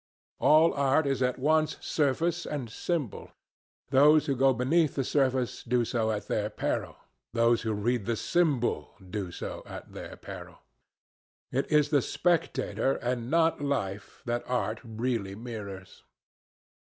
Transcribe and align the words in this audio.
All 0.39 0.73
art 0.73 1.05
is 1.05 1.21
at 1.21 1.37
once 1.37 1.77
surface 1.79 2.47
and 2.47 2.71
symbol. 2.71 3.29
Those 3.91 4.25
who 4.25 4.35
go 4.35 4.51
beneath 4.51 4.95
the 4.95 5.03
surface 5.03 5.61
do 5.61 5.85
so 5.85 6.11
at 6.11 6.27
their 6.27 6.49
peril. 6.49 6.95
Those 7.33 7.61
who 7.61 7.71
read 7.73 8.07
the 8.07 8.15
symbol 8.15 8.95
do 9.07 9.31
so 9.31 9.61
at 9.67 9.93
their 9.93 10.15
peril. 10.17 10.57
It 11.51 11.71
is 11.71 11.89
the 11.89 12.01
spectator, 12.01 12.95
and 12.95 13.29
not 13.29 13.61
life, 13.61 14.23
that 14.25 14.43
art 14.47 14.79
really 14.83 15.35
mirrors. 15.35 16.01